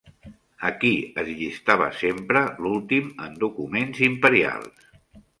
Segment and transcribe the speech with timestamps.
[0.67, 4.89] A qui es llistava sempre l'últim en documents imperials?